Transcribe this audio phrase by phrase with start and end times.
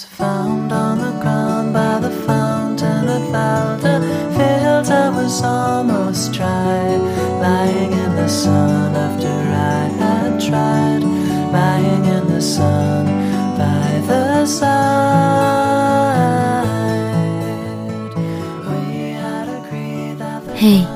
[0.00, 4.00] was found on the ground by the fountain at Valda
[4.36, 4.90] Fields.
[4.90, 6.96] I was almost dry,
[7.40, 11.02] lying in the sun after I had tried,
[11.52, 13.06] lying in the sun
[13.58, 14.70] by the side.
[18.68, 20.86] We had agreed that the 嘿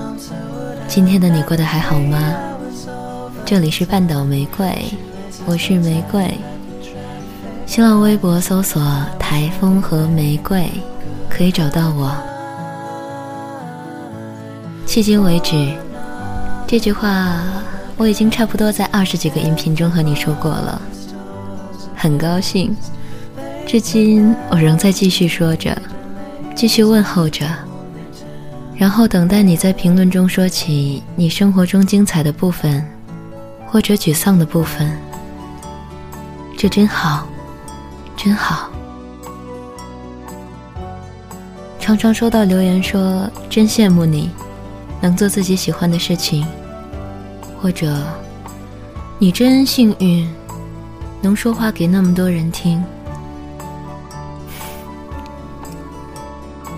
[0.88, 2.18] 今天的你过得还好吗？
[3.44, 4.66] 这里是半岛玫瑰，
[5.44, 6.34] 我是玫瑰。
[7.66, 8.80] 新浪微博搜索
[9.18, 10.70] “台风和玫瑰”，
[11.28, 12.14] 可以找到我。
[14.86, 15.74] 迄今为止，
[16.68, 17.42] 这句话
[17.96, 20.80] 我已经差不多在二十几个音频中和你说过了。
[21.96, 22.76] 很高兴，
[23.66, 25.76] 至今我仍在继续说着，
[26.54, 27.44] 继续问候着。
[28.76, 32.84] 然后等待你在评论中说起你生活中精彩的部分，
[33.66, 34.96] 或者沮丧的部分。
[36.56, 37.26] 这真好，
[38.16, 38.70] 真好。
[41.78, 44.30] 常常收到留言说真羡慕你，
[45.00, 46.46] 能做自己喜欢的事情，
[47.60, 47.94] 或者
[49.18, 50.26] 你真幸运，
[51.20, 52.82] 能说话给那么多人听。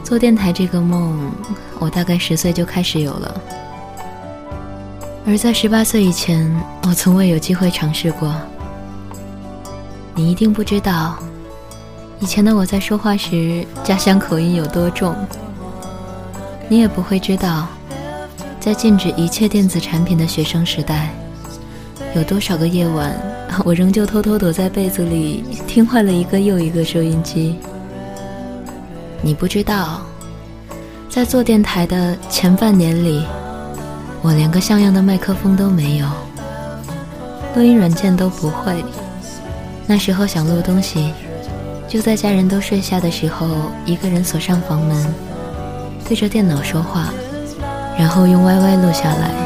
[0.03, 1.31] 做电台这个梦，
[1.79, 3.41] 我大概十岁就开始有了，
[5.27, 6.49] 而在十八岁以前，
[6.83, 8.35] 我从未有机会尝试过。
[10.19, 11.19] 你一定不知道，
[12.21, 15.15] 以前的我在说话时家乡口音有多重。
[16.71, 17.69] 你也不会知道，
[18.59, 21.11] 在禁止一切电子产品的学生时代，
[22.15, 23.15] 有多少个夜晚，
[23.63, 27.57] 我仍旧偷偷躲在被子里听坏了一个又一个收音机。
[29.21, 30.01] 你不知道，
[31.11, 33.23] 在做电台的前半年里，
[34.23, 36.07] 我连个像样的麦克风都没有，
[37.55, 38.83] 录音软件都不会。
[39.87, 41.13] 那时候想录东西，
[41.89, 43.47] 就在家人都睡下的时候，
[43.85, 45.15] 一个人锁上房门，
[46.09, 47.13] 对着电脑说话，
[47.97, 49.46] 然后用 YY 录下来。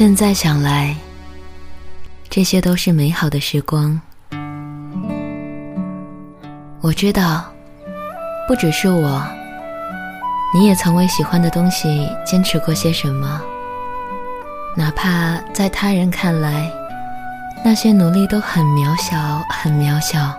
[0.00, 0.96] 现在想来，
[2.30, 4.00] 这些都是美好的时光。
[6.80, 7.44] 我知道，
[8.48, 9.22] 不只是我，
[10.54, 13.42] 你也曾为喜欢的东西坚持过些什么，
[14.74, 16.72] 哪怕在他人看来，
[17.62, 20.34] 那些努力都很渺小，很渺小。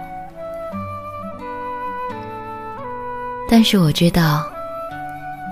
[3.48, 4.44] 但是我知道，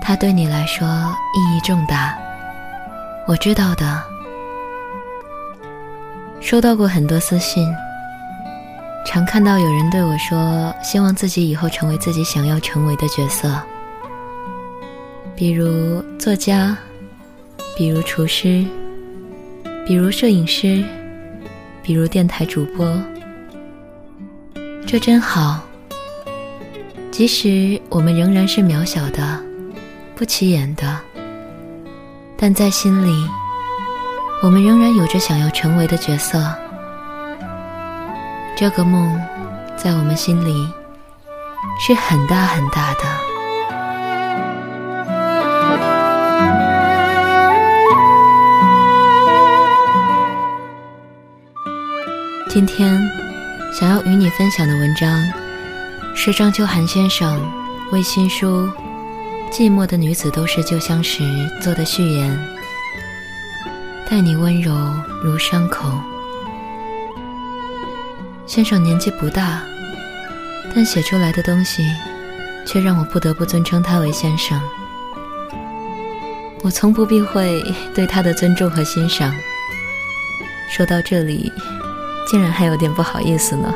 [0.02, 2.18] 它对你来说意义重大。
[3.30, 4.02] 我知道的，
[6.40, 7.64] 收到过很多私信，
[9.06, 13.48] 常看到有人对我说，希望自己以后成为自己想要成为的角色，
[15.36, 16.76] 比如作家，
[17.76, 18.64] 比如厨师，
[19.86, 20.84] 比如摄影师，
[21.84, 23.00] 比如电台主播。
[24.84, 25.60] 这真好，
[27.12, 29.40] 即使我们仍然是渺小的，
[30.16, 31.00] 不起眼的。
[32.42, 33.28] 但在心里，
[34.42, 36.42] 我们仍然有着想要成为的角色。
[38.56, 39.20] 这个梦，
[39.76, 40.66] 在我们心里
[41.78, 43.00] 是很大很大的。
[52.48, 52.98] 今天
[53.70, 55.22] 想要与你分享的文章，
[56.14, 57.38] 是张秋寒先生
[57.92, 58.66] 为新书
[59.50, 61.24] 《寂寞的女子都是旧相识》
[61.60, 62.38] 做的序言，
[64.08, 64.72] 待你温柔
[65.22, 65.90] 如伤口。
[68.46, 69.60] 先生年纪不大，
[70.72, 71.84] 但写出来的东西，
[72.64, 74.58] 却让我不得不尊称他为先生。
[76.62, 77.60] 我从不避讳
[77.92, 79.34] 对他的尊重和欣赏。
[80.70, 81.52] 说到这里，
[82.28, 83.74] 竟然还有点不好意思呢。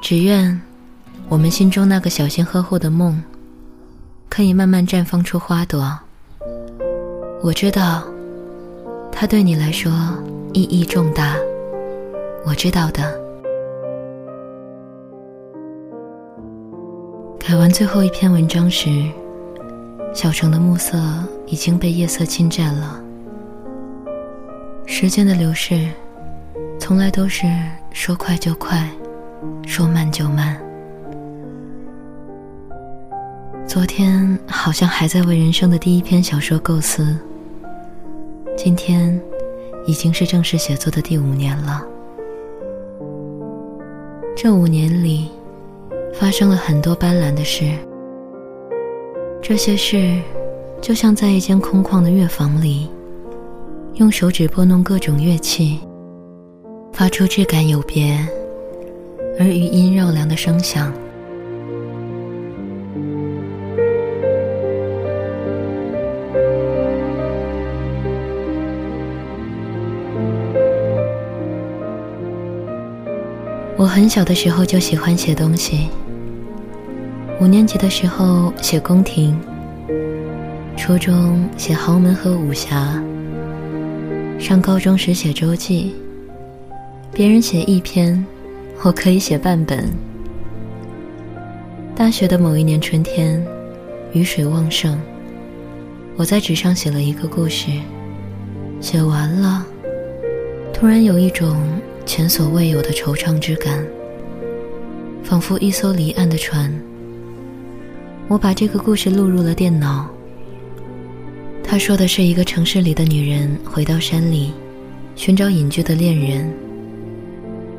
[0.00, 0.58] 只愿
[1.30, 3.22] 我们心中那个小心呵护的梦，
[4.30, 5.98] 可以慢慢绽放出花朵。
[7.42, 8.02] 我知道，
[9.12, 9.92] 它对你来说
[10.54, 11.36] 意义重大，
[12.46, 13.20] 我知道的。
[17.38, 18.88] 改完最后一篇文章时，
[20.14, 20.98] 小城的暮色
[21.46, 22.98] 已经被夜色侵占了。
[24.86, 25.90] 时间的流逝，
[26.80, 27.46] 从来都是
[27.92, 28.88] 说快就快，
[29.66, 30.58] 说慢就慢。
[33.68, 37.14] 昨天好像还在为人生的第一篇小说构思，
[38.56, 39.20] 今天
[39.86, 41.86] 已经是正式写作的第五年了。
[44.34, 45.28] 这五年里，
[46.14, 47.70] 发生了很多斑斓的事。
[49.42, 50.18] 这些事，
[50.80, 52.88] 就像在一间空旷的乐房里，
[53.96, 55.78] 用手指拨弄各种乐器，
[56.90, 58.18] 发出质感有别
[59.38, 60.90] 而余音绕梁的声响。
[73.88, 75.88] 我很小的时候就喜欢写东西。
[77.40, 79.34] 五年级的时候写宫廷，
[80.76, 83.02] 初中写豪门和武侠，
[84.38, 85.94] 上高中时写周记。
[87.14, 88.22] 别人写一篇，
[88.82, 89.90] 我可以写半本。
[91.96, 93.42] 大学的某一年春天，
[94.12, 95.00] 雨水旺盛，
[96.14, 97.70] 我在纸上写了一个故事，
[98.82, 99.64] 写完了，
[100.74, 101.56] 突然有一种。
[102.08, 103.86] 前所未有的惆怅之感，
[105.22, 106.72] 仿佛一艘离岸的船。
[108.28, 110.08] 我把这个故事录入了电脑。
[111.62, 114.54] 他说的是一个城市里的女人回到山里，
[115.16, 116.50] 寻找隐居的恋人。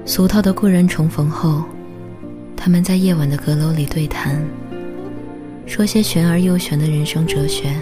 [0.05, 1.63] 俗套的故人重逢后，
[2.55, 4.39] 他们在夜晚的阁楼里对谈，
[5.65, 7.75] 说些玄而又玄的人生哲学。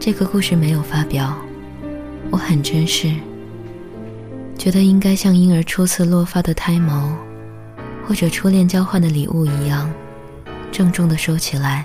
[0.00, 1.32] 这个故事没有发表，
[2.28, 3.12] 我很珍视。
[4.58, 7.12] 觉得应该像婴儿初次落发的胎毛，
[8.06, 9.88] 或者初恋交换的礼物一样，
[10.72, 11.84] 郑重地收起来。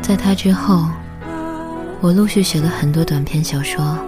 [0.00, 0.88] 在他之后，
[2.00, 3.98] 我陆续写了很多短篇小说，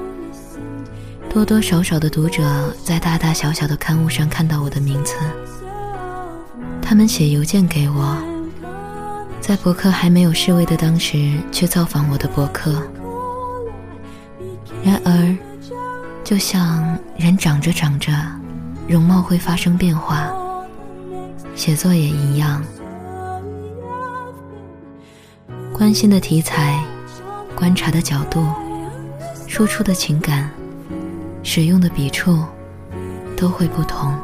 [1.29, 5.15] 多多少少的读者在大大小小的刊物上看到我的名字。
[6.93, 8.19] 他们写邮件给我，
[9.41, 12.83] 在博客还没有示威的当时去造访我的博客。
[14.85, 15.35] 然而，
[16.23, 18.13] 就像人长着长着，
[18.87, 20.31] 容貌会发生变化，
[21.55, 22.63] 写作也一样。
[25.73, 26.79] 关心的题材、
[27.57, 28.47] 观察的角度、
[29.49, 30.51] 输出的情感、
[31.43, 32.45] 使用的笔触，
[33.35, 34.15] 都会不同。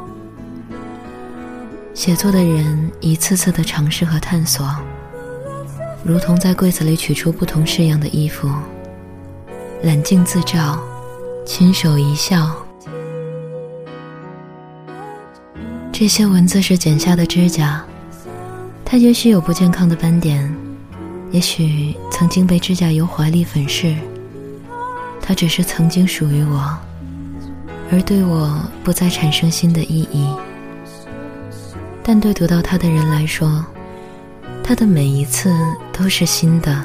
[1.98, 4.72] 写作的人一次次的尝试和探索，
[6.04, 8.48] 如同在柜子里取出不同式样的衣服，
[9.82, 10.80] 冷静自照，
[11.44, 12.54] 亲手一笑。
[15.92, 17.84] 这些文字是剪下的指甲，
[18.84, 20.54] 它也许有不健康的斑点，
[21.32, 23.96] 也许曾经被指甲油华丽粉饰。
[25.20, 26.78] 它只是曾经属于我，
[27.90, 30.28] 而对我不再产生新的意义。
[32.10, 33.62] 但对读到它的人来说，
[34.64, 35.54] 它的每一次
[35.92, 36.82] 都是新的，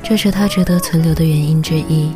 [0.00, 2.14] 这是它值得存留的原因之一。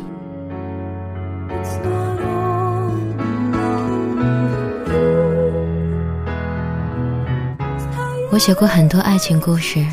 [8.31, 9.85] 我写过很多爱情故事，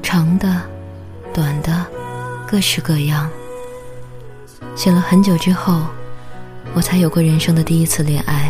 [0.00, 0.62] 长的、
[1.34, 1.84] 短的，
[2.46, 3.28] 各式各样。
[4.76, 5.82] 写了很久之后，
[6.74, 8.48] 我才有过人生的第一次恋爱。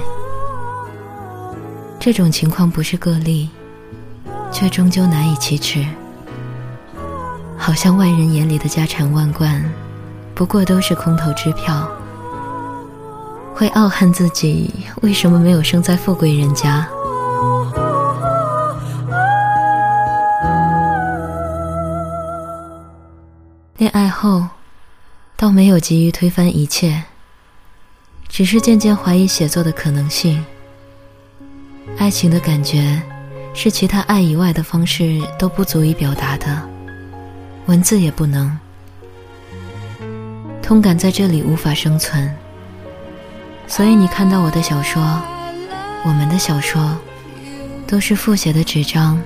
[2.00, 3.50] 这种情况不是个例，
[4.50, 5.86] 却终究难以启齿。
[7.58, 9.62] 好像外人眼里的家产万贯，
[10.34, 11.86] 不过都是空头支票。
[13.54, 16.88] 会傲恨自己为什么没有生在富贵人家。
[23.76, 24.46] 恋爱后，
[25.36, 27.04] 倒没有急于推翻一切，
[28.26, 30.42] 只是渐渐怀疑写作的可能性。
[32.00, 32.98] 爱情的感觉，
[33.52, 36.66] 是其他爱以外的方式都不足以表达的，
[37.66, 38.58] 文字也不能。
[40.62, 42.34] 通感在这里无法生存，
[43.66, 45.02] 所以你看到我的小说，
[46.02, 46.96] 我们的小说，
[47.86, 49.20] 都是复写的纸张，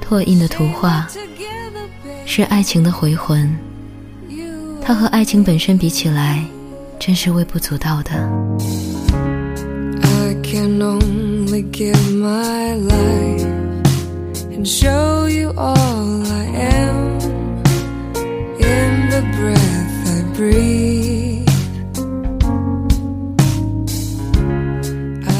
[0.00, 1.06] 拓印的图画，
[2.24, 3.54] 是爱情的回魂。
[4.80, 6.42] 它和爱情本身比起来，
[6.98, 8.26] 真是微不足道的。
[10.42, 10.78] can
[11.48, 13.42] only give my life
[14.52, 17.18] and show you all I am
[18.60, 21.48] in the breath I breathe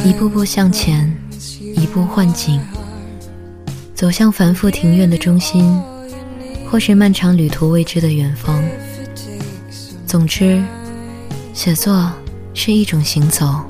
[0.02, 1.14] 一步步向前
[1.76, 2.58] 一步换景
[3.94, 5.78] 走向繁复庭院的中心
[6.70, 8.64] 或是漫长旅途未知的远方
[10.06, 10.62] 总之，
[11.52, 12.10] 写作
[12.54, 13.62] 是一种行走，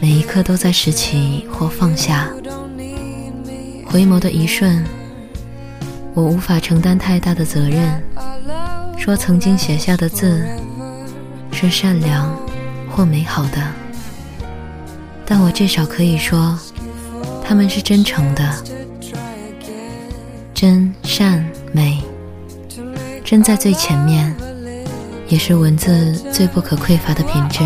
[0.00, 2.28] 每一刻都在拾起或放下。
[3.86, 4.84] 回眸的一瞬，
[6.12, 8.02] 我无法承担太大的责任，
[8.98, 10.44] 说曾经写下的字
[11.52, 12.30] 是善良
[12.90, 13.62] 或美好的，
[15.24, 16.58] 但我至少可以说，
[17.44, 18.64] 他们是真诚的，
[20.52, 22.02] 真善美，
[23.24, 24.34] 真在最前面。
[25.28, 27.58] 也是文字最不可匮乏的品质。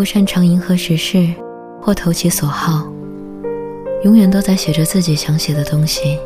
[0.00, 1.28] 不擅长迎合时事，
[1.78, 2.90] 或投其所好，
[4.02, 6.18] 永远都在写着自己想写的东西，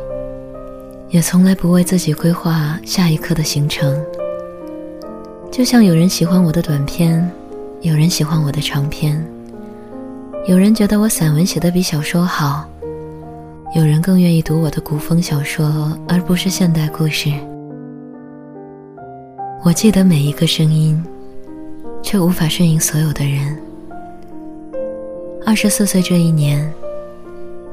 [1.09, 4.01] 也从来不为自己规划下一刻的行程。
[5.51, 7.29] 就像有人喜欢我的短篇，
[7.81, 9.21] 有人喜欢我的长篇，
[10.47, 12.65] 有人觉得我散文写的比小说好，
[13.75, 17.29] 有人更愿意读我的古风小说而不是现代故事。
[19.65, 21.05] 我记得每一个声音。
[22.05, 23.59] 却无法顺应所有的人。
[25.43, 26.71] 二十四岁这一年，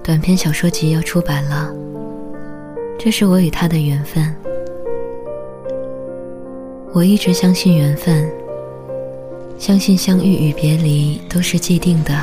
[0.02, 1.70] 短篇小说集要出版了，
[2.98, 4.34] 这是我与他的缘分。
[6.94, 8.26] 我一直相信缘分，
[9.58, 12.18] 相信相遇与别离都是既定的，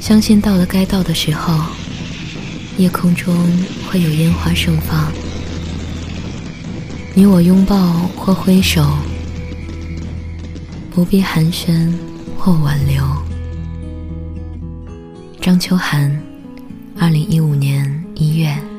[0.00, 1.62] 相信到了该到的时候，
[2.78, 3.36] 夜空中
[3.86, 5.12] 会有烟花盛放，
[7.14, 7.76] 你我拥抱
[8.16, 8.82] 或挥手。
[10.94, 11.90] 不必寒暄
[12.38, 13.02] 或挽留。
[15.40, 16.22] 张秋寒，
[16.98, 18.71] 二零一五年一月。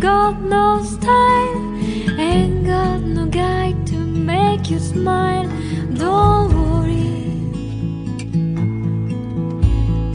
[0.00, 1.78] got no style,
[2.18, 5.46] ain't got no guy to make you smile.
[5.94, 7.20] Don't worry,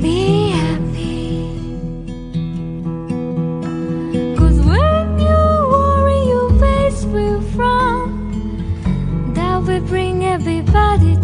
[0.02, 1.78] be happy.
[4.36, 5.42] Cause when you
[5.76, 8.10] worry, your face will frown.
[9.36, 11.15] That will bring everybody.